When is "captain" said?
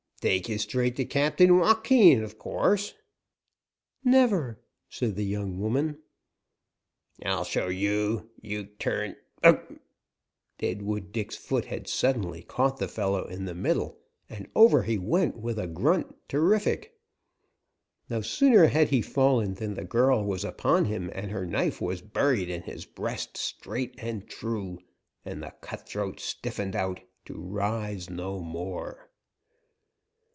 1.05-1.57